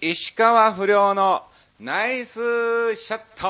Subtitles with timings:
[0.00, 1.42] 石川不良の
[1.80, 3.42] ナイスシャット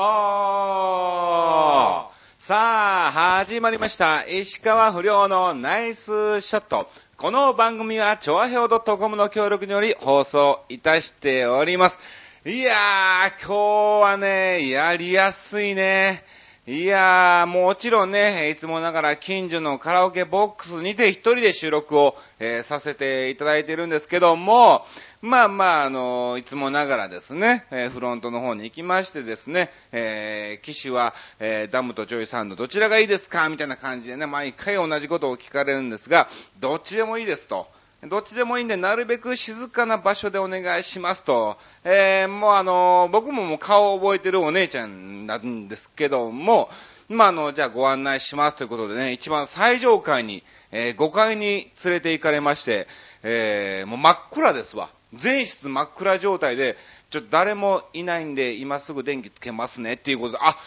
[2.39, 4.25] さあ、始まりました。
[4.25, 6.89] 石川不良のナイスショット。
[7.17, 11.99] この番組は、チョアヘオ .com の協力により放送いたしております。
[12.43, 16.23] いやー、今日はね、やりやすいね。
[16.69, 24.85] いやー、もちろんね、いつもながら近所のカラオケボックスにて一人で収録を、えーさせていただいてるんですけども、
[25.21, 36.29] まあまあ、あのいつもながらですね、えーフロントの方に行きましてですね、えー機種は、えーダムとジョイサンドどちらがいいですかみたいな感じでね、毎回同じことを聞かれるんですが、
[36.61, 37.67] どっちでもいいですと。
[38.07, 41.57] どっちでもいいんで、なるべく静かな場所でお願いしますと。
[41.83, 46.69] えーもうあの僕ももう顔を覚えてるお姉ちゃんなんですけども、
[47.09, 52.87] まああの、じゃあご案内しますということでね、一番最上階に、えー5階に連れて行かれまして、
[53.21, 54.89] えーもう真っ暗ですわ。
[55.13, 56.77] 全室真っ暗状態で、
[57.09, 60.57] ちょっと誰もいないんで、今すぐ電気つけますねっていうことで、あ、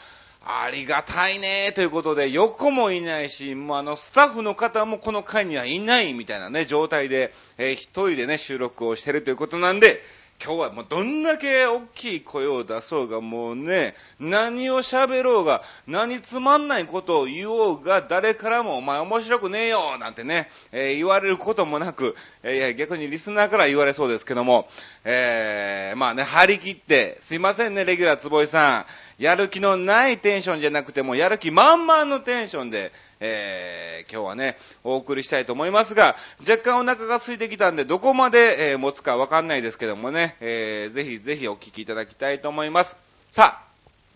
[0.44, 10.02] ありがたいねということで、横もいないし、もうあの、スタッフの方もこの階にはいないみたいなね、状態で、えー一人でね、収録をしてるということなんで、
[10.44, 24.68] 今日はもうどんだけ大きい声を出そうが、もうね、何を喋ろうが、何つまんないことを言おうが、誰からもお前面白くねえよなんてね、えー言われることもなく、えーいや逆にリスナーから言われそうですけども、
[25.04, 28.86] えー、まあね、張り切って、すいませんね、レギュラー坪井さん。
[29.22, 32.90] やる気のないテンションじゃなくても、やる気満々のテンションで、
[33.24, 42.96] えー、今日はね、お送りしたいと思いますが、若干お腹が空いてきたんで、どこまで、えー持つかわかんないですけどもね、えー、ぜひぜひお聞きいただきたいと思います。
[43.30, 43.68] さあ、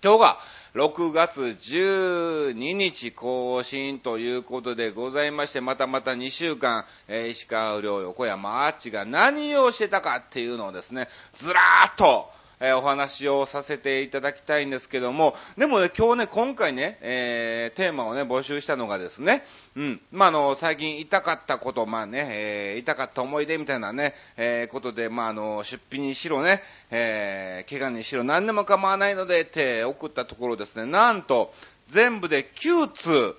[0.03, 0.39] 今日が
[0.75, 12.29] 6月12日更新ということでございまして、またまた2週間、えー石川遼横山アーチが何をしてたかっていうのをですね、ずらーっと、
[12.61, 19.45] えーお話をさせていただきたいんですけども、でもね、今日ね、今回ね、えーテーマをね、募集したのがですね、
[19.77, 31.53] うん、まあ、あの、最近痛かったこと、まあね、えー痛かった思い出みたいなね、えことで、まあ、あの、出費にしろね、え怪我にしろ何でも構わないのでって送ったところですね、なんと、
[31.89, 33.35] 全部で9通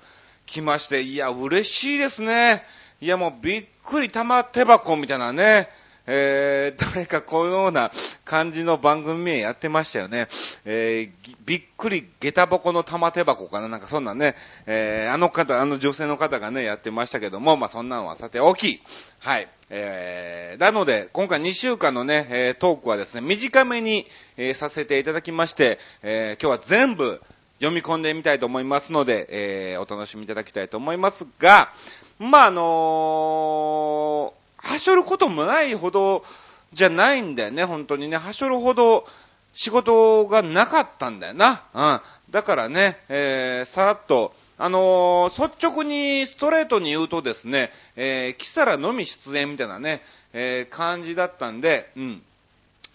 [0.46, 2.64] 来まして、いや、嬉しいですね。
[3.02, 5.70] いや、もうびっくり玉手箱みたいなね、
[6.08, 7.92] えー、誰かこのような
[8.24, 10.28] 感じの番組名やってましたよね。
[10.66, 14.36] えーびっくり下駄箱の玉手箱かななんかそんなね、
[14.66, 18.82] えーあの方、あの女性の方がね、やってましたけども、まあそんなのはさて大きい。
[19.20, 19.50] はい。
[19.70, 24.08] えー、なので、今回2週間のね、えートークはですね、短めに、
[24.38, 27.22] えーさせていただきまして、えー今日は全部
[27.60, 29.28] 読み込んでみたいと思いますので、
[29.74, 31.74] えーお楽しみいただきたいと思いますが、
[32.20, 36.26] まああのーはしょることもないほど
[36.74, 38.18] じゃないんだよね、本当にね。
[38.18, 39.06] はしょるほど
[39.54, 41.64] 仕事がなかったんだよな。
[41.74, 42.02] うん。
[42.32, 50.02] だからね、えー、さらっと、あのー率直にストレートに言うとですね、えー、キサラのみ出演みたいなね、
[50.34, 52.22] えー感じだったんで、うん。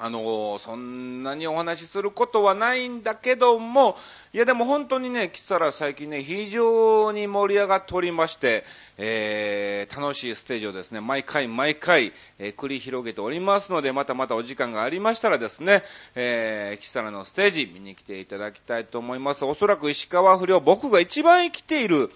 [0.05, 3.97] あのそんなにお話しすることはないんだけども、
[4.33, 8.65] いやでも本当にね、キサラ最近ね、非常に盛り上がっておりまして、
[8.99, 15.85] えー楽しいステージをですね、毎回毎回、えー繰り広げておりますので、またまたお時間がありましたらですね、
[16.17, 19.45] えーキサラのステージ見に来ていただきたいと思います。
[19.45, 22.11] おそらく石川不良、僕が一番生きている、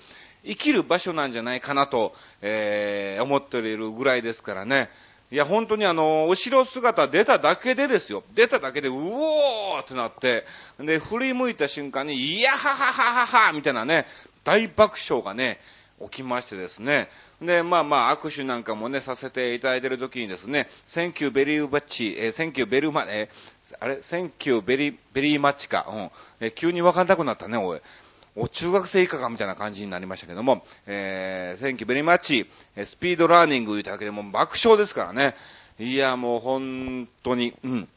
[0.44, 4.90] 生きる場所なんじゃないかなと、えー思っているぐらいですからね。
[5.30, 8.22] いや、本当にあの、後ろ姿出ただけでですよ。
[8.34, 10.44] 出ただけで、うおーってなって、
[10.78, 14.06] で、振り向いた瞬間に、いやはははははみたいなね、
[14.44, 15.58] 大爆笑がね、
[16.00, 17.08] 起きましてですね。
[17.40, 25.86] で、まあまあ、握手なんかもね、させていただいてる時にですね、Thank you very much, えー Thank you very much, えーあれ ?Thank you very, very much か。
[25.90, 26.10] うん。
[26.40, 27.80] えー急にわかんなくなったね、おい。
[28.36, 32.46] お中学生以下かみたいな感じになりましたけども、えー、Thank you very much,
[32.84, 35.34] スピードラーニング言うただけでも爆笑ですからね。
[35.78, 37.88] いや、もう本当に、うん。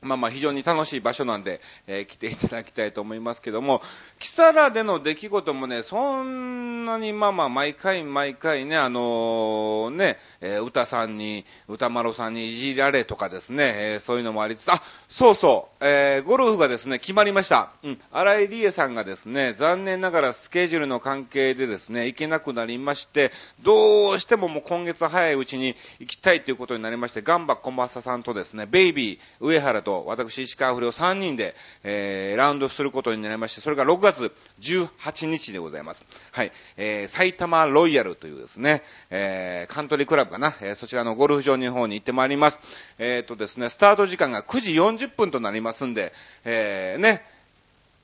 [0.00, 3.82] まあまあ非常に楽しい場所なんで、えー来ていただきたいと思いますけども、
[4.18, 17.70] キサラでの出来事もね、そんなにまあまあ毎回毎回ね、あのね、えー歌さんに、歌丸さんにいじられとかですね、えーそういうのもありつつ、あ、そうそう、えーゴルフがですね、決まりました。
[17.82, 36.04] うん、荒井理恵さんがですね、残念ながらスケジュールの関係でですね、行けなくなりまして、どうしてももう今月早いうちに行きたいということになりまして、ガンバ小正さんとですね、ベイビー、上原とと私、石川不良3人で、えー、ラウンドすることになりまして、それが6月18日でございます。
[36.30, 36.52] はい。
[36.76, 42.58] えー、埼玉ロイヤルというですね、えー、カントリークラブかな、えー、そちらのゴルフ場の方に行ってまいります。
[42.98, 46.12] えっ、ー、とですね、スタート時間が9時40分となりますんで、
[46.44, 47.24] えー、ね、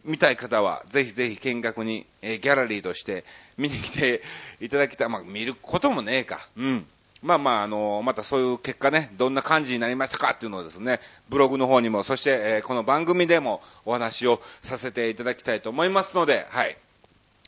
[0.06, 3.24] 見たい方は、ぜひぜひ見学に、えー、ギャラリーとして
[3.58, 4.22] 見に来て
[4.60, 5.08] いただきたい。
[5.10, 6.48] まあ、見ることもねえか。
[6.56, 6.86] うん。
[7.24, 11.00] まあまあ、あの、またそういう結果ね、どんな感じになりましたかっていうのをですね、
[11.30, 16.76] ブログの方にも、そして、えー、この番組でもお話をさせていただきたいと思いますので、はい。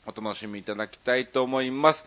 [0.07, 2.07] お楽しみいただきたいと思います。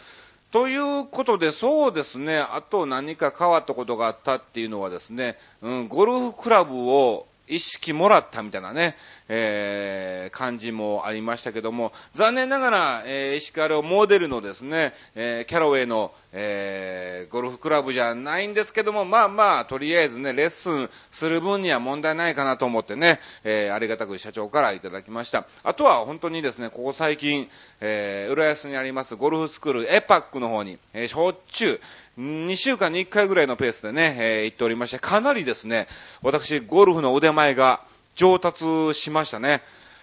[0.52, 8.96] ということで、そうですね、あと何か変わったことがあったっていうのはですね、うん、ゴルフクラブを意識もらったみたいなね、
[9.30, 25.48] えー、感じもありましたけども、残念ながら、えー、石川モデルのですね、えー、キャロウェイの、えー、ゴルフクラブじゃないんですけども、まあまあ、とりあえずね、レッスンする分には問題ないかなと思ってね、えー、ありがたく社長からいただきました。
[25.64, 27.50] あとは本当にですね、ここ最近、
[27.82, 31.82] えー、浦安にありますゴルフスクールエパックの方に、えー、しょっちゅ
[32.18, 35.88] う、2週間に1回ぐらいのペースでね、えー、行っておりまして、かなりですね、
[36.22, 37.82] 私、ゴルフの腕前が
[38.20, 39.62] 上達しましたね。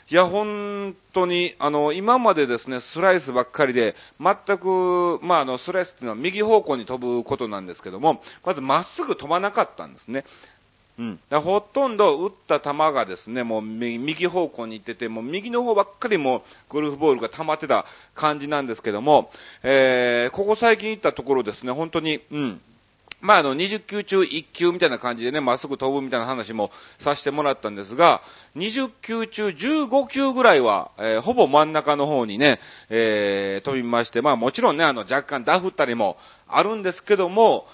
[0.09, 10.25] いや、本当に、あの、今までですね、スライスばっかりで、全く、まあ、あの、スライスっていうのは右方向に飛ぶことなんですけども、まずまっすぐ飛ばなかったんですね。
[10.99, 17.85] うん、だほとんど打った球がですね、もう右方向に行ってて、もう右の方ばっかりもゴルフボールが溜まってた
[18.15, 19.31] 感じなんですけども、
[19.63, 22.61] えー、ここ最近行ったところですね、本当に、うん、
[23.27, 26.71] まあ、あの、20球中1球みたいな感じでね、まっすぐ飛ぶみたいな話も
[27.01, 28.23] させてもらったんですが、
[28.55, 37.67] 20球中15球ぐらいは、えー、ほぼ真ん中の方にね、えー、飛びまして、まあもちろんね、あの、若干ダフったりもあるんですけども、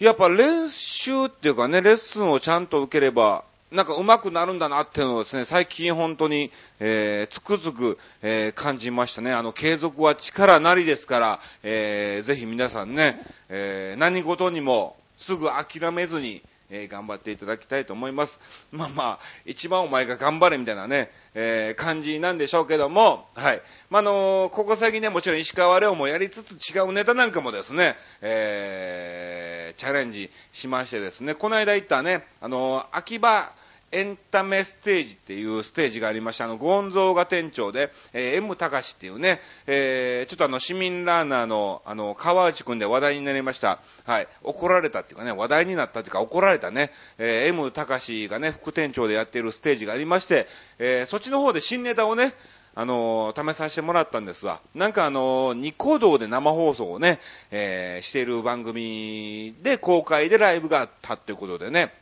[0.00, 3.44] やっぱ練習っていうかね、レッスンをちゃんと受ければ、
[3.74, 9.32] なんか上手くなるんだなっていうのをですね、最近本当に、えー、つくづく、えー、感じましたね。
[9.32, 18.38] あの、継続は力なりですから、えー、ぜひ皆さんね、えー、何事にもすぐ諦めずに、えー、頑張っていただきたいと思います。
[18.70, 23.62] まあまあ、一番お前が頑張れみたいなね、えー、感じなんでしょうけども、はい。
[23.90, 33.52] まあ、のー、ここ最近ね、もちろん石川遼もやりつつ違うネタなんかもですね、えー、チャレンジしましてですね、この間行ったね、あの秋葉、
[33.94, 36.46] エンタメステージっていうステージがありました。
[36.46, 43.80] あの、ゴンゾーが店長で、えー、M 高しっていうね、えー、ちょっとあの、市民ラーナーの、あの、川内くんで話題になりました。
[44.04, 44.28] はい。
[44.42, 50.48] 怒られたっていうかね、話題になったっていうか、怒られたね、えー、M 高しがね、副店長でやっているステージがありまして、
[50.78, 52.34] えー、そっちの方で新ネタをね、
[52.76, 54.60] あのー、試させてもらったんですわ。
[54.74, 57.20] なんかあのー、ニコ動で生放送をね、
[57.52, 61.92] えー、している番組で公開でライブがあったっていうことでね、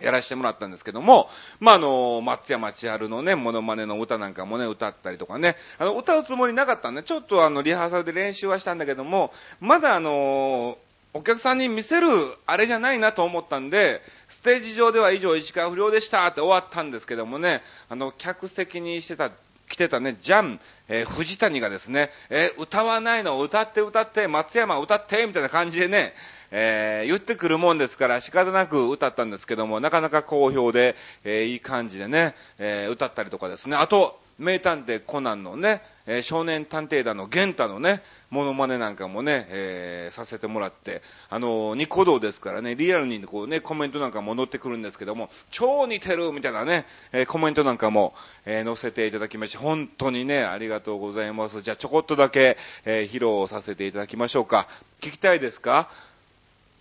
[0.00, 1.28] やらせてもらったんですけども、
[1.60, 10.78] まあ、あの、松山千春のね、モノマネの歌なんかもね、歌ったりとかね、あの、歌うつもりなかったんで、ちょっとあの、リハーサルで練習はしたんだけども、まだあの、
[11.16, 12.08] お客さんに見せる
[12.44, 19.30] あれじゃないなと思ったんで、ステージ上では以上石川不良でしたって終わったんですけどもね、あの、客席にしてた、
[19.68, 26.14] 来てたね、ジャン、えー、藤谷がですね、えー、歌わないの歌って歌って、松山歌って、みたいな感じでね、
[26.56, 33.76] えー、言ってくるもんですから仕方なく歌ったんですけども、なかなか好評で、えー、いい感じでね、えー、歌ったりとかですね。
[33.76, 51.62] あと、名探偵コナンのね、えー、少年探偵団の玄太のね、モノマネなんかもね、えー、させてもらって、あのー、ニコ動ですからね、リアルにこうね、コメントなんかも載ってくるんですけども、超似てるみたいなね、えー、コメントなんかも、えー、載せていただきまして、本当にね、ありがとうございます。
[51.62, 54.68] じゃあちょこっとだけ、えー、披露させていただきましょうか。
[55.00, 55.88] 聞きたいですか？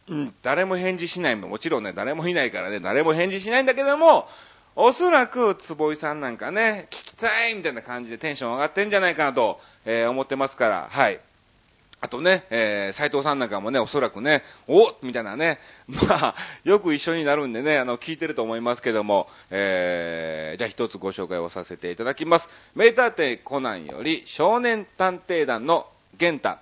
[0.09, 4.27] うん、誰も返事しないももちろんね、誰もいないからね、誰も返事しないんだけども、
[4.75, 11.19] おそらく、坪井さんなんかね、聞きたいみたいな感じでテンション上がってんじゃないかなと、えー、思ってますから、はい。
[12.01, 22.49] あとね、えー、斎藤さんなんかもね、おそらくね、おみたいなね、 まあ、よく一緒になるんでね、あの、聞いてると思いますけども、えー、じゃあ一つご紹介をさせていただきます。
[22.75, 26.57] 名探偵コナンより、少年探偵団の玄太。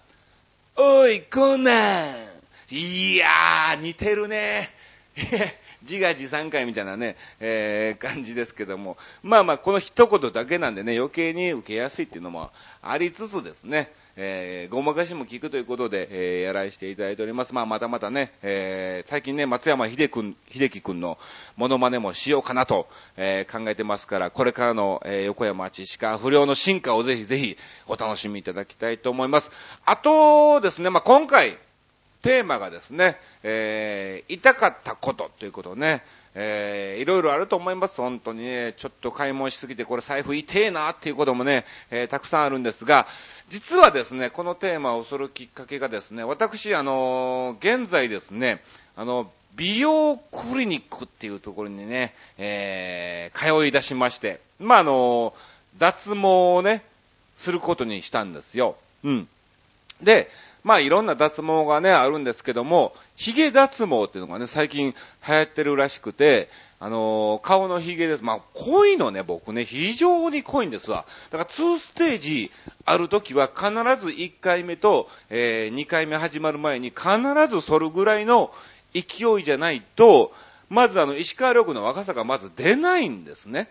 [0.76, 2.31] おい、コナン
[2.72, 4.70] いやー、似てるね。
[5.82, 12.52] 自画自賛会みたいなね、えー、感じですけども、まあまあ、この一言だけなんでね、余計に受けやすいっていうのも
[12.82, 17.54] ありつつですね、えー、ごまかしも聞くということで、えー、やらしていただいております。
[17.54, 21.18] まあ、またまたね、えー、最近ね、松山秀君、秀樹君の
[21.58, 22.88] モノマネもしようかなと、
[23.18, 29.52] えー、考えてますから、これからの、えー、横山知識不良の進化をぜひぜひお楽しみいただきたいと思います。
[29.86, 31.58] あとですね、まあ、今回、
[32.22, 37.98] テーマがですね、えー、痛かったことということね、えー、いろいろあると思います。
[37.98, 43.08] 本当にね、ちょっと買い物しすぎて、これ財布痛えなっていうこともね、えー、たくさんあるんですが、
[43.50, 48.64] 実はですね、このテーマをするきっかけがですね、私、あのー、現在ですね、
[48.96, 55.34] あの、美容クリニックっていうところにね、えー、通い出しまして、まあ、あの
[55.78, 56.84] 脱毛をね、
[57.36, 58.78] することにしたんですよ。
[59.04, 59.28] うん。
[60.02, 60.30] で、
[60.64, 64.94] まあいろんな脱毛がね、あるんですけども、髭脱毛っていうのがね、最近
[65.28, 68.24] 流行ってるらしくて、あのー、顔の髭です。
[68.24, 71.06] まあ、濃いのね、僕ね、非常に濃いんですわ。
[71.30, 72.52] だから2ステージ
[72.86, 73.70] あるときは必
[74.04, 77.08] ず1回目と、えー、2回目始まる前に必
[77.50, 78.52] ず剃るぐらいの
[78.94, 80.32] 勢いじゃないと、
[80.70, 83.68] まずあの、石川緑の若さがまず出ないんですね。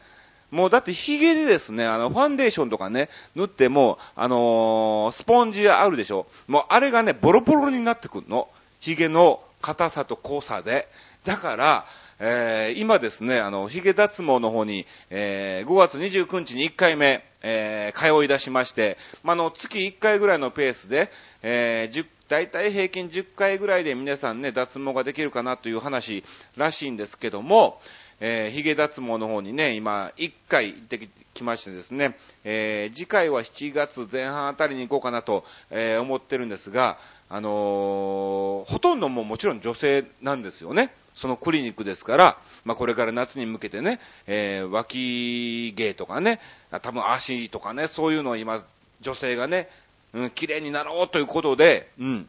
[0.50, 6.26] もうだってヒゲでですね、あの、ファンデーションとかね、塗っても、あのー、スポンジあるでしょ？
[6.48, 8.48] もうあれがね、ボロボロになってくるの。
[8.80, 10.88] ヒゲの硬さと濃さで。
[11.24, 11.86] だから、
[12.18, 21.10] えー、今ですね、あの、ヒゲ脱毛の方に、えー、5月29日に1回目、えー、通い出しまして、まあ、の、月1回ぐらいのペースで、
[21.42, 26.22] えー、10大体平均10回ぐらいで皆さんね、脱毛ができるかなという話
[26.56, 27.80] らしいんですけども、
[28.20, 36.98] えー、髭脱毛の方にね、今、1回行ってきましてですね、えー、次回は7月前半あたりに行こうかなと、えー、思ってるんですが、
[37.28, 40.92] あのー、ほとんどももちろん女性なんですよね。
[41.14, 46.40] そのクリニックですから、まあ、これから夏に向けてね、えー、脇芸とかね、
[46.82, 48.62] 多分足とかね、そういうのを今、
[49.00, 49.68] 女性がね、
[50.12, 52.28] うん、綺麗になろうということで、うん、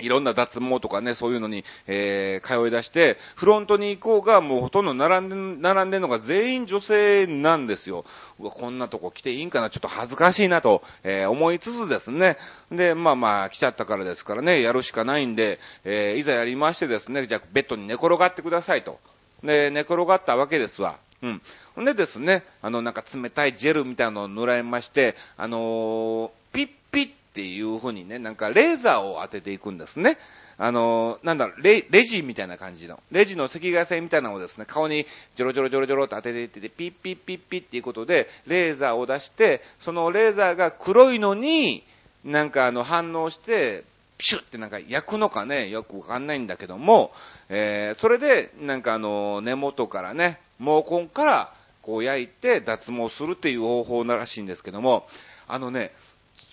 [0.00, 5.28] いろんな脱毛とかね、そういうのに、えー、通い出して、フロントに行こうが、もうほとんど並ん
[5.60, 8.04] で、並んでるのが全員女性なんですよ。
[8.40, 12.38] うわ、こんなとこ来ていいんかな、ちょっと恥ずかしいなと、えー、思いつつですね。
[12.72, 18.98] で、まあまあ、来ちゃったからですからね、やるしかないんで、えー、いざやりましてですね、じゃあ、ベッドに寝転がってくださいと。
[19.44, 20.96] で、寝転がったわけですわ。
[21.22, 21.82] うん。
[21.82, 30.18] んでですね、あの、なんか冷たいジェルみたいなのを塗られまして、あのー、ピッピッっていう風にね、なんかレーザーを当てていくんですね。
[30.56, 41.82] あの、なんだろう、レ、レジみたいな感じの、レジの赤外線みたいなのをですね、顔にジョロジョロジョロジョロと当てていってて、ピッピッピッピッっていうことで、レーザーを出して、そのレーザーが黒いのに、
[42.24, 43.82] なんかあの反応して、
[44.16, 47.10] ピシュってなんか焼くのかね、よくわかんないんだけども、
[47.48, 55.06] えー、それで、なんかあの、根元からね、毛根から、こう焼いて脱毛するっていう方法ならしいんですけども、
[55.46, 55.92] あのね、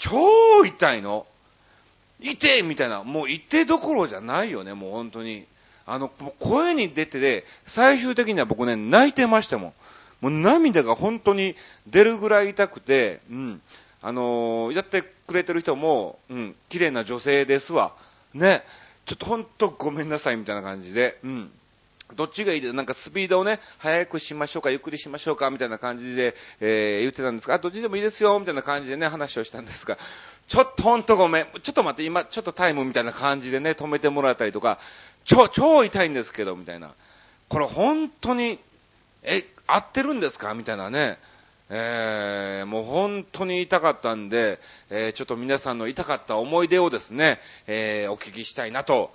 [0.02, 1.28] 超痛いの。
[2.20, 5.46] 痛いみたいな、もう痛いどころじゃないよね、もう本当に。
[5.86, 9.74] あの、声に出てで、最終的には僕ね、泣いてましたもん。
[10.22, 11.56] もう涙が本当に
[11.88, 13.62] 出るぐらい痛くて、うん。
[14.02, 17.94] あのー、やってくれてる人も、うん、綺麗な女性ですわ。
[18.34, 18.64] ね。
[19.06, 21.52] ちょっと本当ごめんなさいみたいな感じで、うん。
[22.16, 22.62] どっちがいい？
[22.62, 29.98] でなんかスピードをね、速くしましょうか、ゆっくりしましょうか、みたいな感じで、えー、言ってたんですが、あ、どっちでもいいですよ、みたいな感じでね、話をしたんですが、
[30.48, 34.80] ちょっとほんとごめん、ちょっと待って、今、ちょっとタイムみたいな感じでね、止めてもらったりとか、
[35.24, 36.92] 超、超痛いんですけど、みたいな。
[37.50, 38.60] これ本当に、
[39.24, 40.54] え、合ってるんですか？
[40.54, 41.18] みたいなね。
[41.74, 49.14] えー、もう本当に痛かったんで、えー、ちょっと皆さんの痛かった思い出をですね、えー、お聞きしたいなと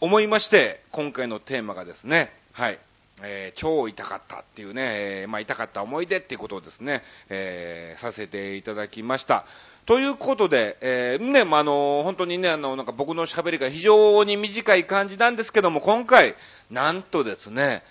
[0.00, 2.78] 思いまして、今回のテーマがですね、はい、
[3.22, 4.82] えー、超痛かったっていうね、
[5.22, 9.46] えー、まあ痛かった思い出っていうことをですね、えー、させていただきました。
[9.86, 16.34] ということで、えー、ね、まあ、あの、本当にね、あの、なんか僕の喋りが非常に短い感じなんですけども、今回、
[16.70, 17.82] なんとですね、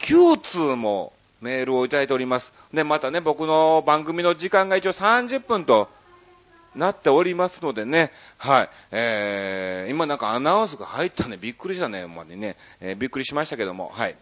[0.00, 2.52] 9通もメールをいただいております。
[2.72, 5.88] で、またね、僕の番組の時間が一応30分と
[6.74, 14.16] なっておりますのでね、はい、えー、今なんかアナウンスが入ったね、びっくりしたね、ほんまにね、えー、びっくりしましたけども、はい。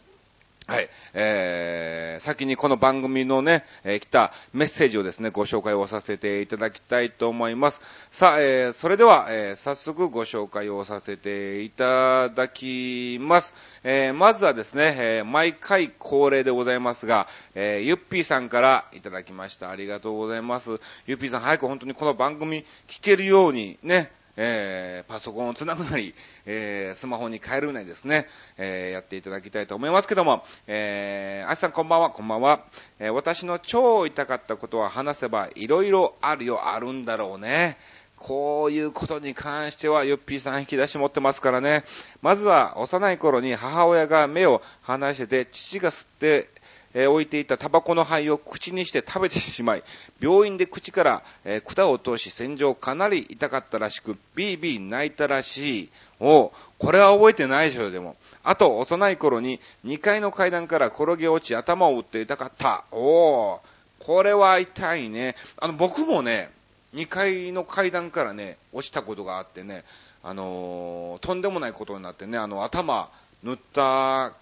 [0.70, 0.88] はい。
[1.14, 7.80] えー、先にこの番組のね、えー、来たメッセージをですね、ご紹介をさせていただきたいと思います。
[8.12, 13.52] さあ、えー、それでは、えー、早速ご紹介をさせていただきます。
[13.82, 19.70] えー、まずはですね、えー、毎回恒例でございますが、えー、ゆっぴーさんからいただきました。
[19.70, 20.78] ありがとうございます。
[21.04, 24.12] ゆっぴーさん、早く本当にこの番組聞けるようにね、
[24.42, 26.14] えー、パソコンをつなぐなり、
[26.46, 32.64] えー、スマホに変えるなりですね、えー、やっていただきたいと思いますけども、えー、あしさんこんばんは、こんばんは。
[32.98, 37.76] えー、私の超痛かったことは話せばいろいろあるよ、あるんだろうね。
[38.16, 41.84] こういうことに関しては、ヨッピーさん引き出し持ってますからね。
[42.22, 46.48] まずは、幼い頃に母親が目を離してて、父が吸って、
[46.94, 49.82] えー、置いていたタバコの灰を口にして食べてしまい、
[50.20, 55.88] 病院で口から、えー、管を通し洗浄かなり痛かったらしく、ビービー泣いたらしい。
[56.18, 58.16] おこれは覚えてないでしょ、でも。
[58.42, 62.84] あと、幼い頃に2階の階段から転げ落ち頭を打って痛かった。
[62.90, 63.60] おー、
[64.00, 65.36] これは痛いね。
[65.58, 66.50] あの、僕もね、
[66.94, 69.84] 2階の階段からね、落ちたことがあってね、
[70.22, 73.10] あのー、とんでもないことになってね、あの、頭
[73.42, 74.32] 塗った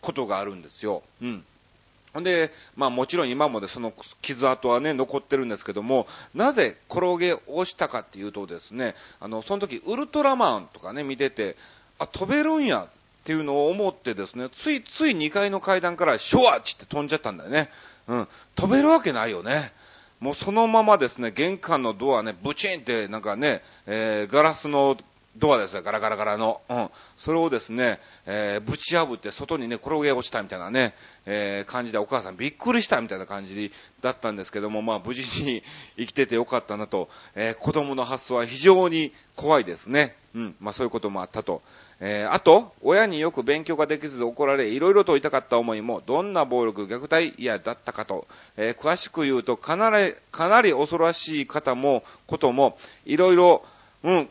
[0.00, 1.02] ことがあるんですよ。
[1.22, 1.44] うん。
[2.14, 3.92] ほんで、まあもちろん今もでその
[4.22, 11.56] 傷跡はね、残ってるんですけども、なぜ転げ落ちたかっていうとですね、あの、その時ウルトラマンとかね、見てて、
[11.98, 12.88] あ、飛べるんやっ
[13.24, 17.68] ていうのを思ってですね、ついつい2階の階段からシュワッチって飛んじゃったんだよね。
[18.06, 18.28] うん。
[18.54, 19.72] 飛べるわけないよね。
[20.20, 24.96] もうそのままですね、玄関のドアね、ブチンってなんかね、えー、ガラスの
[25.36, 26.60] ドアですよ、ガラガラガラの。
[26.68, 26.90] うん。
[27.16, 30.94] それをですね、えー、ぶち破って外にね、転げ落ちたみたいなね、
[31.26, 35.62] えー、感じでお母さんびっくりしたみたいな感じだったんですけども、まあ無事に
[35.96, 40.14] 生きててよかったなと、えー、子供の発想は非常に怖いですね。
[40.34, 40.54] うん。
[40.60, 41.62] まあそういうこともあったと。
[42.00, 48.26] えー、あと、親によく勉強ができず怒られ、いろいろと痛かった思いも、どんな暴力、虐待嫌だったかと、
[48.56, 53.64] えー、詳しく言うと、かなり、かなり恐ろしい方も、ことも、いろいろ、
[54.02, 54.28] うん、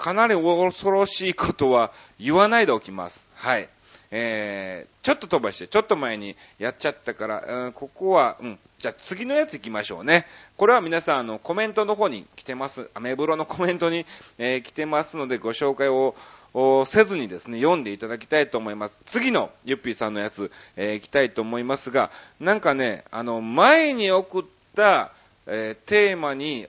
[0.00, 3.28] かなり恐ろしいことは言わないでおきます。
[3.34, 3.68] はい。
[4.10, 10.26] えー、ちょっと飛ばして、ちょっと前にやっちゃったから、うん、ここは、うん、じゃあ次のやつ行きましょうね。
[10.56, 12.88] これは皆さん、あの、コメントの方に来てます。
[12.94, 14.06] アメブロのコメントに、
[14.38, 16.16] えー、来てますので、ご紹介を、
[16.86, 18.98] せずにですね、読んでいただきたいと思います。
[19.04, 25.12] 次のゆっぴーさんのやつ、えー、行きたいと思いますが、なんかね、あの、前に送った、
[25.46, 26.68] えー、テーマに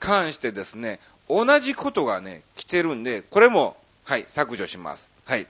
[0.00, 5.10] 関してですね、同じことがね、来てるんで、これも、はい、削除します。
[5.24, 5.46] はい。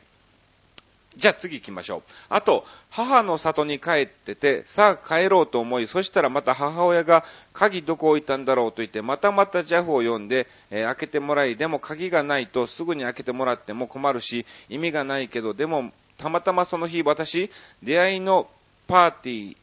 [1.16, 2.02] じゃあ次行きましょう。
[2.28, 17.50] あと、母の里に帰ってて、さあ帰ろうと思い、そしたらまた母親が鍵どこ置いたんだろうと言って、またまた JAF を読んで、えー、開けてもらい、でも鍵がないとすぐに開けてもらっても困るし、意味がないけど、でも、たまたまその日、私、
[17.82, 18.48] 出会いの
[18.86, 19.56] パーティー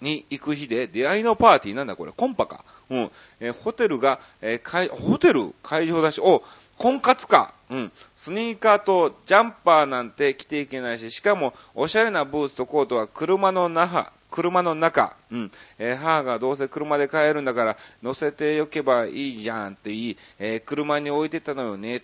[0.00, 2.64] に行く日で、出会いのパーティーなんだこれ、コンパか。
[2.90, 3.10] うん。
[3.40, 5.54] えー、ホテルが、えー、ホテル？
[5.62, 6.42] 会場だし、お、
[6.78, 7.54] 婚活か。
[7.70, 7.92] うん。
[8.14, 15.52] スニーカーとジャンパーなんて着ていけないし、しかも、おしゃれなブーツとコートは車の中、車の中、うん。
[15.78, 22.02] えー、母がどうせ車で帰るんだから、乗せておけばいいじゃんって言い、えー、車に置いてたのよねっ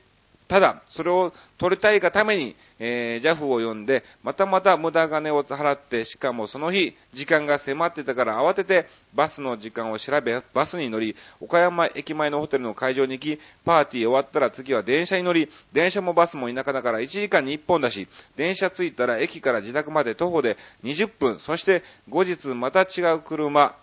[0.49, 23.75] ただ、それを取りたいがために、えー、JAF を呼んで、またまた無駄金を払って、しかもその日、時間が迫ってたから慌てて、バスの時間を調べ、バスに乗り、岡山駅前のホテルの会場に行き、パーティー終わったら次は電車に乗り、電車もバスも田舎だから1時間に1本だし、電車着いたら駅から自宅まで徒歩で20分、そして後日また違う車、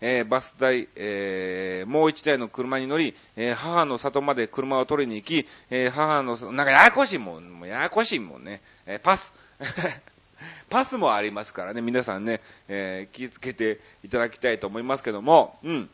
[0.00, 8.60] えー、バス代、えー、もう一台の車に乗り、えー、母の里まで車を取りに行き、え母の、なんかややこしいもん、もうややこしいもんね。
[8.86, 9.32] えパス。
[10.68, 15.90] パスもありますからね、皆さんね、え気をつけていただきたいと思いますけども、うん。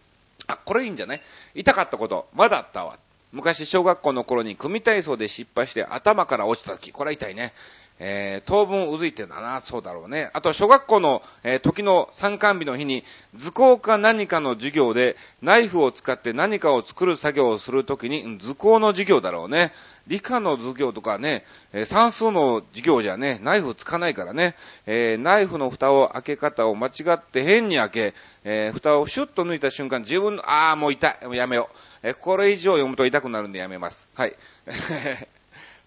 [0.49, 1.23] あ、これいいんじゃない？
[1.55, 2.99] 痛かったこと、まだあったわ。
[3.31, 7.53] 昔小学校の頃に組体操で失敗して頭から落ちた時、これは痛いね。
[7.99, 10.31] えー、当分うずいてんだな、そうだろうね。
[10.33, 19.73] あと、小学校の、えー、時の参観日の日に、図工か何かの授業で、ナイフを使って何かを作る作業をするときに、図工の授業だろうね。
[20.09, 31.77] 理科の授業とかね、えー、算数の授業じゃね、ナイフつかないからね、え、ナイフの蓋を開け方を間違って変に開け、え、蓋をシュッと抜いた瞬間、自分の、あーもう痛い、もうやめよう。
[32.03, 34.09] えこれ以上読むと痛くなるんでやめます。
[34.15, 34.37] はい。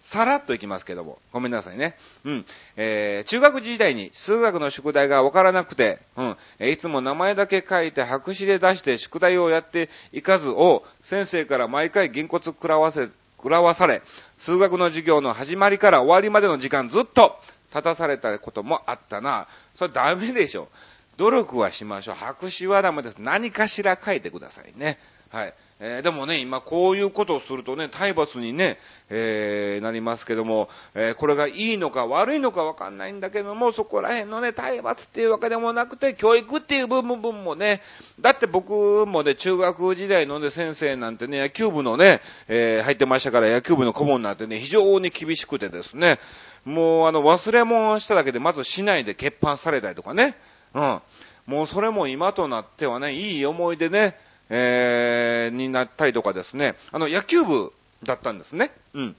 [0.06, 1.18] さらっといきますけども。
[1.32, 1.96] ごめんなさいね。
[2.24, 2.46] うん。
[2.76, 6.36] えー、中学時代に数学の宿題がわからなくて、うん。
[6.60, 14.00] え、いつも名前だけ書いて白紙で出して宿題をやっていかずを、先生から毎回銀骨食らわせ、食らわされ、
[14.38, 17.36] 数学の授業の始まりから終わりまでの時間ずっと
[17.70, 19.48] 立たされたこともあったな。
[19.74, 20.68] それダメでしょ。
[21.16, 22.14] 努力はしましょう。
[22.14, 23.16] 白紙はダメです。
[23.18, 25.00] 何かしら書いてくださいね。
[25.30, 25.54] はい。
[25.78, 28.78] えー、でもね、今こういうことをするとね、体罰にね、
[29.10, 37.82] えー、なりますけども、えー、これがいいのか悪いのかわかんないんだけども、そこら辺のね、体罰っていうわけでもなくて、教育っていう部分もね、
[38.20, 46.18] だって僕もね、中学時代のね、先生なんてね、野球部のね、え入ってましたから野球部の顧問なんてね、非常に厳しくてですね、
[46.64, 50.36] もうあの、忘れ物しただけでまず市内で欠板されたりとかね、
[50.72, 51.00] うん。
[51.46, 58.70] もうそれも今となってはね、いい思い出ね、えー、になったりとかですね、あの、野球部だったんですね。
[58.94, 59.16] うん。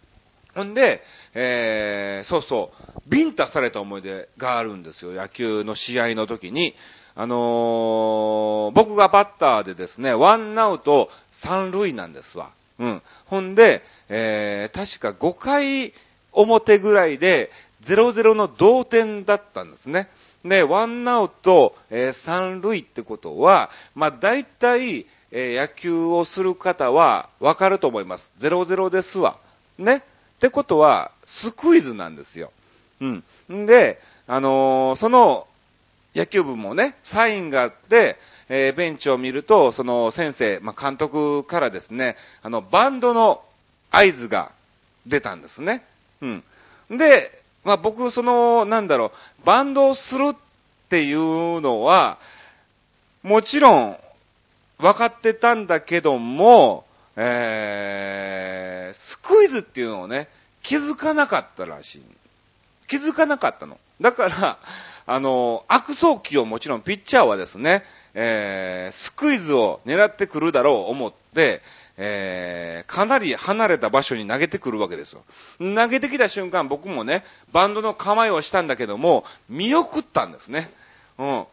[0.55, 1.03] ほんで、
[1.35, 5.11] えー、そうそう、ビンタされた思い出があるんですよ。
[5.11, 6.75] 野球の試合の時に。
[7.19, 12.51] あのー、僕がバッターでですね、ワンアウト三塁なんですわ。
[12.79, 13.01] うん。
[13.25, 15.93] ほんで、えー、確か5回
[16.31, 17.51] 表ぐらいで、
[17.85, 20.09] 0-0の同点だったんですね。
[20.45, 28.31] で、ワンアウト、えー、三塁ってことは、まあ、大体、えー、野球をする方はわかると思います。
[28.39, 29.37] 0-0ですわ。
[29.77, 29.97] ね。
[29.97, 32.51] ってことは、スクイズなんですよ。
[33.01, 33.23] うん。
[33.51, 35.47] んで、あのー、その、
[36.15, 38.17] 野球部もね、サインがあって、
[38.49, 43.41] えー、ベンチを見ると、その先生、まあ、監督からですね、あの、バンドの
[43.91, 44.51] 合図が
[45.05, 45.83] 出たんですね。
[46.21, 46.43] うん。
[46.89, 47.31] で、
[47.63, 50.35] まあ、僕、その、なんだろう、バンドをするっ
[50.89, 52.17] ていうのは、
[53.23, 53.97] もちろん、
[54.79, 56.85] 分かってたんだけども、
[57.15, 60.29] えー、スクイズっていうのをね、
[60.61, 62.01] 気づかなかったらしい。
[62.87, 63.79] 気づかなかったの。
[63.99, 64.59] だから、
[65.07, 71.61] あの、悪送球をもちろんピッチャーはですね、えー、スクイズを狙ってくるだろう思って、
[71.97, 75.23] えー、かなり離れた場所に投げてくるわけですよ。
[75.59, 80.69] 投げてきた瞬間僕もね、バンドの構えをしたんだけども、見送ったんですね。
[81.17, 81.45] うん。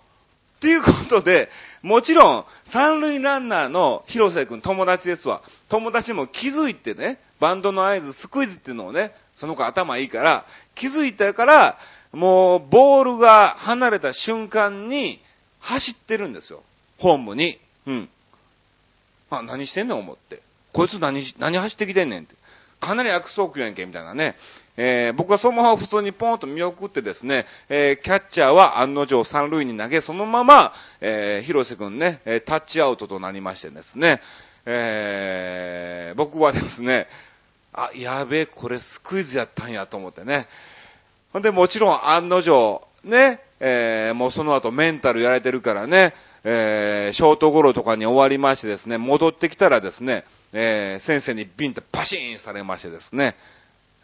[0.64, 1.50] っていうことで、
[1.82, 5.42] もちろん、三塁ランナーの広瀬くん友達ですわ。
[5.68, 11.78] 友達も気づいてね、バンドの合図、スクイズっていうのをね、その子頭いいから、気づいたから、
[12.12, 15.20] もう、ボールが離れた瞬間に、
[15.60, 16.62] 走ってるんですよ。
[16.98, 17.58] ホームに。
[17.86, 18.08] うん。
[19.28, 20.40] あ、何してんねん思って。
[20.72, 22.34] こいつ何、何走ってきてんねんって。
[22.80, 24.36] かなり悪送球やんけ、みたいなね。
[24.76, 34.20] えー、僕はそのまま普通にポンと見送ってですね、えー、キャッチャーは案の定三塁に投げ、そのまま、えー、広瀬くんね、えタッチアウトとなりましてですね、
[34.66, 37.06] えー、僕はですね、
[37.72, 40.46] あ、やべえ、これスクイズやったんやと思ってね。
[41.32, 50.24] ほんで、もちろん案の定、ね、えー、もうその後メンタルやられてるからね、えー、ショートゴロとかに終わりましてですね、戻ってきたらですね、
[50.56, 53.36] えー、先生にビンとパシーンされましてですね、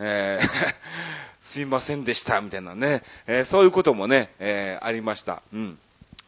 [0.00, 0.74] えー、
[1.40, 5.42] すいませんでした、みたいなね、えー、そういうこともね、えー、ありました。
[5.52, 5.78] うん。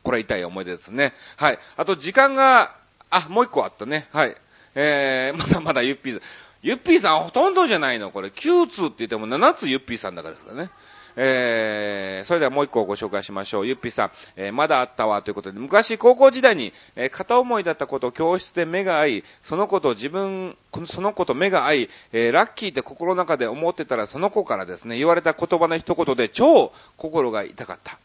[0.05, 1.13] これ痛い思い出ですね。
[1.37, 1.59] はい。
[1.77, 2.75] あと時間が、
[3.11, 4.09] あ、もう一個あったね。
[4.13, 4.37] はい。
[4.77, 6.23] えー、 まだまだユッピーさん。
[6.63, 8.13] ユッピーさんほとんどじゃないの？
[8.13, 10.71] これ9通って言っても7つユッピーさんだからですからね。
[11.17, 13.67] えー、それではもう一個ご紹介しましょう。
[13.67, 27.99] ゆっぴさん、えー、まだあったわということで、昔高校時代に、えー、片思いだったこと教室で目が合い、その子と自分、その子と目が合い、えー、ラッキーって心の中で思ってたら、その子からですね、言われた言葉の一言で超心が痛かった。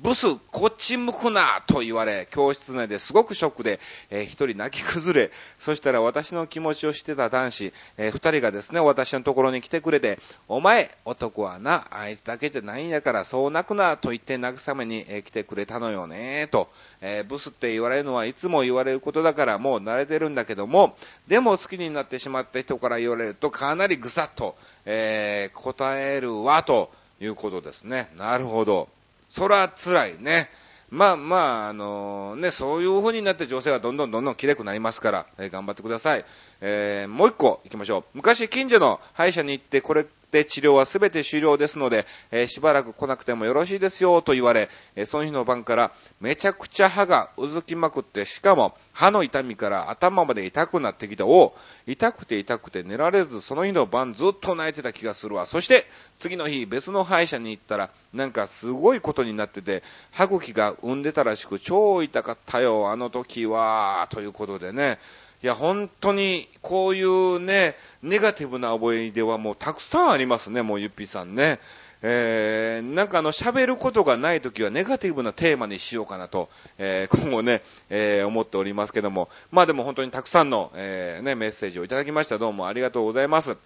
[0.00, 3.80] ブス、こっち向くなと言われ、教室内ですごくショックで、
[4.10, 16.68] えー、一人泣き崩れ、そしたら私の気持ちを知ってた男子、えー、二人がですね、私のところに来てくれて、お前、男はな、あいつだけじゃないんやから、そう泣くなと言って慰めに、えー、来てくれたのよね、と、
[17.00, 28.12] えブスって言われるのはいつも言われることだからもう慣れてるんだけども、でも好きになってしまった人から言われるとかなりぐさっと、え答えるわ、ということですね。
[28.16, 28.88] なるほど。
[29.28, 30.50] そら辛いね。
[30.90, 31.36] まあま
[31.66, 36.24] あ、あのね、そういう風になって女性はどんどんどんどん綺麗くなりますから、えー、頑張ってください。
[36.62, 38.04] えー、もう一個行きましょう。
[38.14, 51.26] 昔近所の歯医者に行ってこれで治療はすべて終了ですので、えー、しばらく来なくてもよろしいですよと言われ、えー、その日の晩からめちゃくちゃ歯がうずきまくって、しかも歯の痛みから頭まで痛くなってきた。
[51.26, 51.54] お
[51.86, 55.46] 痛くて痛くて寝られず、その日の晩ずっと泣いてた気がするわ。
[55.46, 55.86] そして、
[56.18, 64.98] 次の日別の歯医者に行ったら、なんかすごいことになってて、歯茎が産んでたらしく超痛かったよ、あの時は、ということでね。
[65.42, 71.60] いや、本当に、こういうね、ネガティブな思い出はもうたくさんありますね、もうゆっぴーさんね。
[72.02, 76.48] えー、なんかあの、喋ることがないときはネガティブなテーマにしようかなと、
[76.78, 79.28] えー、今後ね、えー、思っておりますけども。
[79.50, 82.38] まあでも本当にたくさんの、えー、ね、メッセージをいただきました。
[82.38, 83.56] どうもありがとうございます。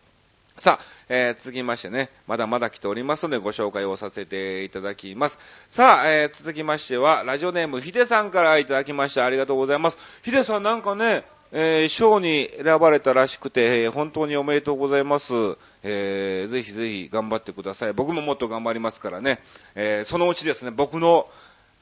[0.59, 5.39] さあ、えー、続きましてね、まだまだ来ておりますのでご紹介をさせていただきます。
[5.71, 9.25] さあ、えー、続きましては、ラジオネームヒデさんからいただきました。
[9.25, 9.99] ありがとうございます。
[10.23, 11.25] ヒデさんなんかね、
[11.55, 15.35] えー、賞に選ばれたらしくて、本当におめでとうございます。
[15.83, 17.93] えー、ぜひぜひ頑張ってください。
[17.93, 19.39] 僕ももっと頑張りますからね。
[19.75, 21.29] えー、そのうちですね、僕の、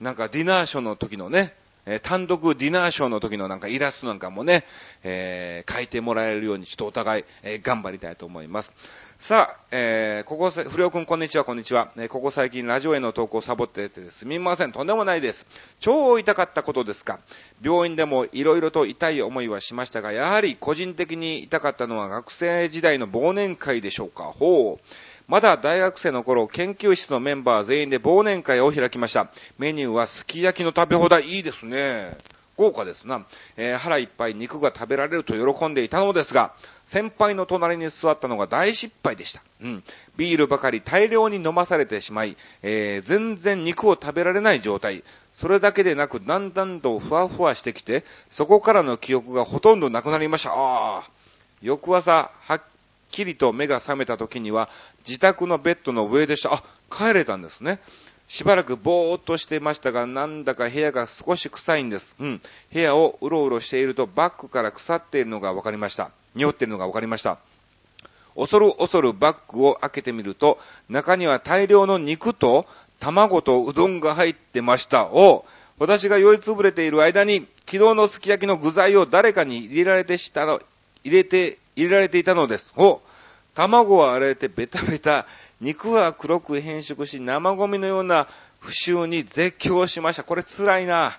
[0.00, 1.54] なんかディナーショーの時のね、
[1.86, 4.64] えー、単独ディナーショーの時のなんかイラストなんかもね、
[5.02, 8.72] えー、書いてもらえるようにちょっとお互い、えー、頑張りたいと思います。
[9.18, 11.92] さあ、えー、ここ、不良くんこんにちは、こんにちは。
[11.96, 14.72] えー、ここ最近ラジオへの投稿をサボっててすみません。
[14.72, 15.46] とんでもないです。
[15.78, 17.20] 超痛かったことですか。
[17.62, 24.24] 病院でも色々と痛い思いはしましたが、やはり個人的に痛かったのは学生時代の忘年会でしょうか。
[24.24, 24.84] ほう。
[25.30, 29.30] まだ大学生の頃、研究室のメンバー全員で忘年会を開きました。
[29.58, 31.22] メニューはすき焼きの食べ放題。
[31.36, 32.16] いいですね。
[32.56, 33.24] 豪華ですな。
[33.56, 36.52] えー、腹いっぱい肉が食べられると喜んでいたのですが、
[36.84, 39.40] 先輩の隣に座ったのが大失敗でした。
[39.62, 39.84] うん。
[40.16, 45.04] ビールばかり大量に飲まされてしまい、えー、全然肉を食べられない状態。
[45.32, 50.50] それだけでなく、だんだんとふわふわしてきて、そこからの記憶がほとんどなくなりました。
[50.50, 51.10] ああ。
[51.62, 52.62] 翌朝、はっ
[53.10, 54.68] きりと目が覚めた時には、
[55.06, 56.54] 自宅のベッドの上でした。
[56.54, 57.80] あ、帰れたんですね。
[58.28, 62.14] しばらくぼーっとしてましたが、なんだか部屋が少し臭いんです。
[62.20, 62.40] うん。
[62.72, 66.12] 部屋をうろうろしていると、バッグから腐っているのが分かりました。
[66.34, 67.38] 匂っているのが分かりました。
[68.36, 72.66] 恐る恐るバッグを開けてみると、中には大量の肉と
[73.00, 75.06] 卵とうどんが入ってました。
[75.06, 75.44] お
[75.78, 80.60] 私が酔いつぶれている間に、昨日のすき焼きの具材を誰かに入れられてしたの、
[81.04, 82.72] 入れて、入れられていたのです。
[82.76, 83.00] お
[83.54, 85.26] 卵は荒れてベタベタ、
[85.60, 88.28] 肉は黒く変色し、生ゴミのような
[88.60, 90.24] 不臭に絶叫しました。
[90.24, 91.18] これ辛いな。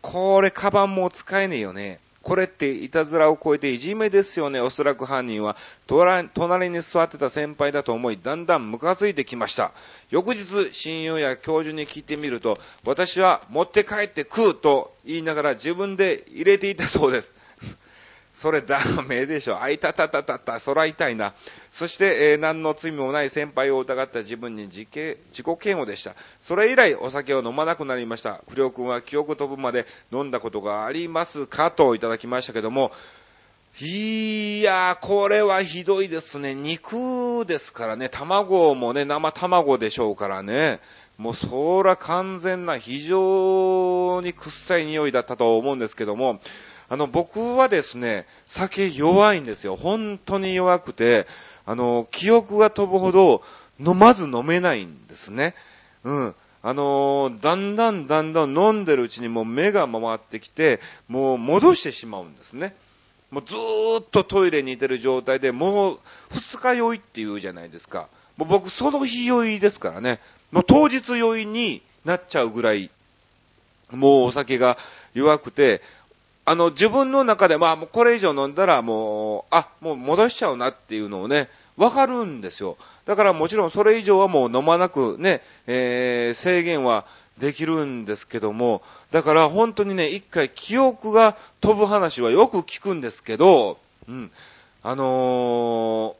[0.00, 2.00] これ、カバンも使えねえよね。
[2.22, 4.60] これっていたずらを超えていじめですよね。
[4.60, 9.72] おそらく犯人は隣に座ってた先輩だと思い、だんだんムカついてきました。
[10.10, 17.32] 翌日、親友や教授に聞いてみると、私は持って帰って食うと言いながら自分で入れていたそうです。
[18.40, 19.60] それダメでしょ。
[19.60, 21.34] あいたたたたた、そら痛いな。
[21.70, 26.14] そして、えー、何の罪もない先輩を疑った自分に自己自己嫌悪でした。
[26.40, 28.42] それ以来、お酒を飲まなくなりました。
[28.48, 32.92] 不良君は記憶飛ぶまで飲んだことがありますかといただきましたけども、
[33.78, 36.54] いやー、これはひどいですね。
[36.54, 38.08] 肉ですからね。
[38.08, 40.80] 卵もね、生卵でしょうからね。
[41.18, 46.40] もうそら完全な非常に臭い匂いだったと思うんですけども、
[46.90, 49.76] あの、僕はですね、酒弱いんですよ。
[49.76, 51.26] 本当に弱くて、
[51.64, 53.42] あの、記憶が飛ぶほど、
[53.78, 55.54] 飲まず飲めないんですね。
[56.04, 56.34] うん。
[56.62, 62.74] あのだんだんだんだん飲んでるうちにもう目が回ってきて、もう戻してしまうんですね。
[63.30, 66.00] もうずーっとトイレにいてる状態で、もう
[66.32, 68.08] 二日酔いって言うじゃないですか。
[68.36, 70.20] もう僕その日酔いですからね。
[70.50, 72.90] もう当日酔いになっちゃうぐらい、
[73.90, 74.76] もうお酒が
[75.14, 75.80] 弱くて、
[76.44, 82.76] あの、自分の中で、まあ、もうこれ以上飲んだらもう、あ、もう戻しちゃうなっていうのをね、わかるんですよ。
[83.06, 87.06] だからもちろんそれ以上はもう飲まなくね、えー、制限は
[87.38, 94.30] できるんですけども、だから本当にね、一回記憶が飛ぶ話はよく聞くんですけど、うん、
[94.82, 96.14] あの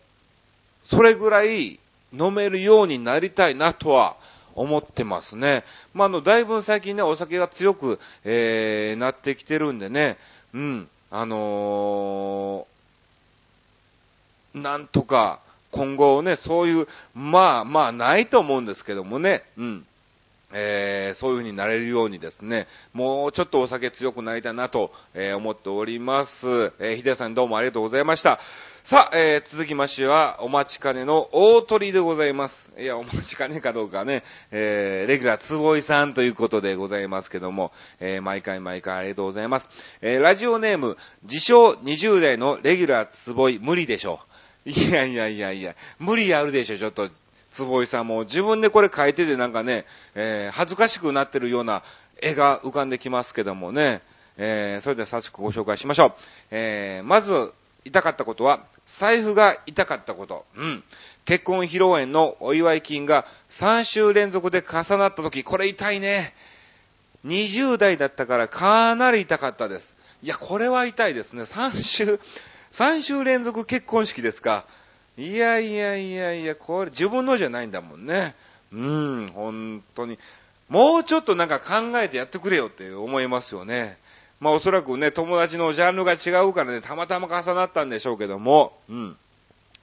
[0.87, 1.79] ー、それぐらい
[2.13, 4.17] 飲めるようになりたいなとは
[4.55, 5.65] 思ってますね。
[5.95, 10.17] まあ、の、だいぶ最近ね、お酒が強く、えー、なってきてるんでね、
[10.55, 19.87] うん、あのー、なんとか、今後ね、そういう、まあまあないと思うんですけどもね、うん。
[20.53, 26.73] えー、そういう風になれるようにですね、もうちょっとお酒強くなりたいなと、えー、思っております。
[26.81, 28.41] えー、ひでさんどうもありがとうございました。
[28.83, 32.71] さあ、えー、続きましては、お待ちかねの大鳥でございます。
[32.79, 39.69] いや、お待ちかねかどうかね、えー、レギュラーつぼいさんということでございますけども、えー、毎回毎回ありがとうございます。
[40.01, 44.19] えー、ラジオネーム、自称20代のレギュラーつぼい、無理でしょ。
[44.65, 47.11] いやいやいやいや、無理あるでしょ、ちょっと。
[47.53, 51.83] つぼいさんも自分でこれ書いててなんかね、えー、恥ずかしくなってるような
[52.23, 54.03] 絵が浮かんできますけどもね、
[54.37, 56.13] えー、それでは早速ご紹介しましょう。
[56.53, 57.53] えー、まず、
[57.85, 60.45] 痛かったことは、財布が痛かったこと。
[60.57, 60.85] うん。
[61.25, 66.35] 結婚披露宴のお祝い金が3週連続で重なった時、これ痛いね。
[67.27, 69.95] 20代だったからかなり痛かったです。
[70.23, 71.43] いや、これは痛いですね。
[71.43, 72.21] 3週、
[72.73, 74.65] 3週連続結婚式ですか。
[75.17, 78.35] いやいやいやいや、これ自分のじゃないんだもんね。
[78.73, 80.19] うん、本当に。
[80.69, 83.99] もうちょっとなんか考えてやってくれよって思いますよね。
[84.41, 89.17] まあおそらくね、友達のジャンルが違うからね、たまたま重なったんでしょうけども、うん。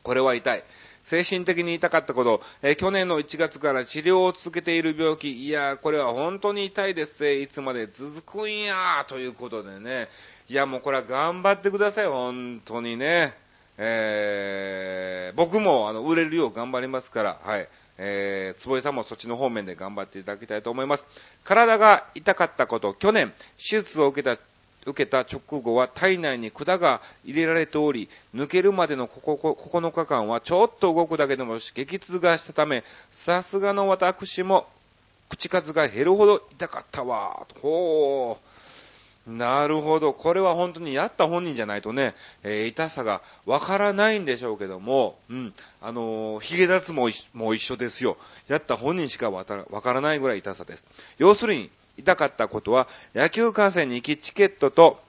[0.03, 0.63] これは痛い。
[1.03, 7.35] 精神的に痛かったこと、えー、去年の1月から治療を続けている病気、いやこれは本当に痛いですね。
[7.39, 9.05] いつまで続くんや？
[9.07, 10.09] ということでね。
[10.49, 13.33] いや、もうこれは頑張ってください、本当にね。
[13.77, 17.69] えー、僕もあの売れるよう頑張りますから、はい。
[17.97, 21.05] えー、坪井さんもそっちの方面で頑張っていただきたいと思います。
[21.43, 24.41] 体が痛かったこと、去年、手術を受けた、
[24.85, 34.67] 受けた直後は体内に管が入れられており、抜けるまでの9日間はちょっと動くだけでも激痛がしたため、さすがの私も
[35.29, 37.45] 口数が減るほど痛かったわ。
[37.61, 38.56] ほー。
[39.27, 40.13] なるほど。
[40.13, 45.53] これは本当にやった本人じゃないとね、えー、痛さがわからないんでしょうけども、うん。
[45.81, 48.17] あのー、ヒゲ脱毛も一緒ですよ。
[48.47, 50.85] やった本人しかわからないぐらい痛さです。
[51.17, 54.99] 要するに、痛かったことは、野球観戦に行きチケットと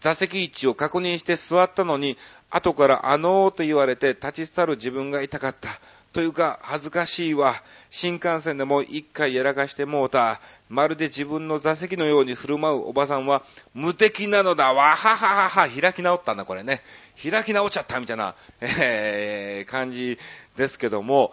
[0.00, 2.16] 座席位置を確認して座ったのに、
[2.50, 5.78] 後からあのーと言われて立ち去る自分が痛かった。
[6.12, 7.62] というか、恥ずかしいわ。
[7.90, 10.40] 新幹線でも一回やらかしてもうた。
[10.68, 13.42] まるで自分の座席のように振る舞うおばさんは
[13.74, 14.72] 無敵なのだ。
[14.72, 15.68] わはははは。
[15.68, 16.82] 開き直ったんだ、これね。
[17.20, 20.18] 開き直っちゃったみたいな、えー、感じ
[20.56, 21.32] ですけども、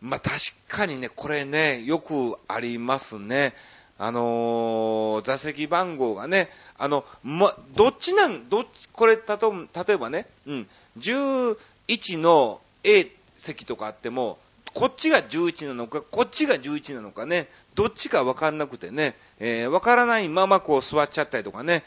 [0.00, 0.36] まあ、確
[0.68, 3.52] かにね、これね、よくありますね。
[3.98, 11.56] あのー、座席番号がね、あの、ま、どっちなん、どっち、これ、たと、例えばね、うん、11
[12.16, 14.38] の A 席とかあっても、
[14.74, 21.84] こっちが11なのか、こっちが11なのかね、どっちかわかんなくてね、えー、わからないままこう座っちゃったりとかね、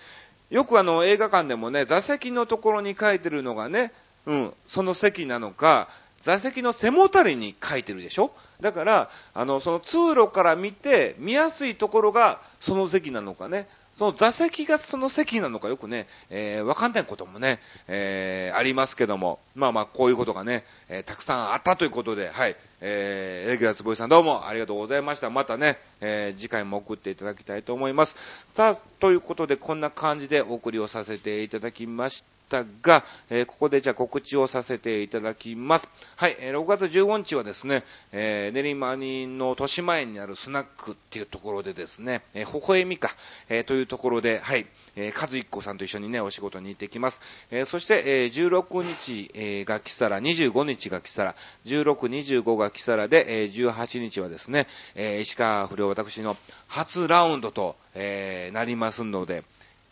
[0.49, 3.91] よくあの映画館でもね、座席のところに書いてるのがね、
[4.25, 5.89] うん、その席なのか、
[6.21, 8.31] 座席の背もたれに書いてるでしょ？
[8.61, 25.29] だから、あの、その通路から見て、見やすいところがその席なのかね、その座席がその席なのかよくね、えー、わかんないこともね、えー、ありますけども、まあまあ、こういうことがね、えー、たくさんあったということで、はい、えー、レギュラーつぼいさんどうもありがとうございました。
[25.29, 28.15] またね、えー、次回も送っていただきたいと思います。
[28.55, 32.42] さあ、ということで、こんな感じでお送りをさせていただきました。
[32.53, 35.87] したが、えー、ここでじゃあ告知をさせていただきます。
[36.15, 43.15] はい、え、6月15日はですね、えー、練馬にの豊島園にあるスナックっていうところでですね、えー、微笑みか、
[43.49, 47.19] えー、というところで、はい、えー、和一子さんと一緒にね、お仕事に行ってきます。
[47.49, 51.35] えー、そして、えー、16日、えー、がキサラ、25日がキサラ、
[51.65, 51.95] 16、
[52.43, 56.37] 25がキサラで、えー、18日はですね、えー、石川不良私の
[56.67, 59.43] 初ラウンドと、えー、なりますので、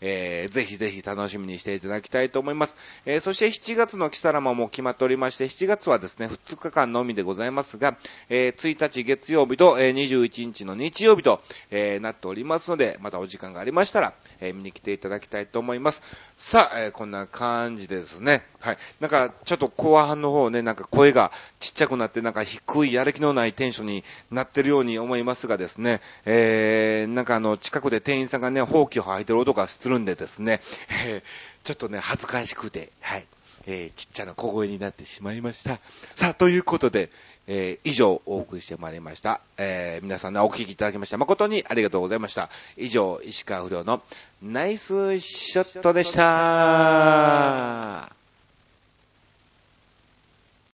[0.02, 2.76] えー、ぜひぜひ楽しみにしていただきたいと思います。
[3.06, 7.98] えー、そして7月のキサラマも決まっておりまして、7月はですね、2日間のみでございますが、
[8.30, 16.02] えー、1日月曜日と、えー、21日の日曜日と、えー、なっておりますので、またお時間がありましたら、えー、見に来ていただきたいと思います。
[16.38, 18.78] さあ、えー、こんな感じですね、はい。
[19.00, 30.62] なんか、ちょっと後半の方ね、なんか声がちっちゃくなって、なんか低いやる気のないテンションになってるように思いますがですね、えー、なんかあの、近くで店員さんがね、放棄を吐いてる音がするんでですね、
[31.06, 31.22] えー、
[31.64, 33.26] ちょっとね、恥ずかしくて、はい。
[33.68, 35.80] えー、ちっちゃな小声になってしまいました。
[36.16, 37.10] さあ、ということで、
[37.48, 39.42] えー、以上お送りしてまいりました。
[39.58, 42.50] えー、皆さんね、お聞きいただきまして誠にありがとうございました。
[42.78, 44.02] 以上、石川不良の
[44.42, 48.21] ナイスショットでした。